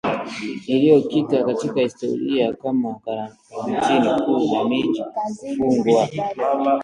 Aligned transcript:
iliyokita 0.67 1.43
katika 1.43 1.81
historia 1.81 2.53
kama 2.53 2.95
Karantini 3.05 4.25
Kuu, 4.25 4.53
na 4.55 4.63
miji 4.69 5.03
kufungwa. 5.59 6.09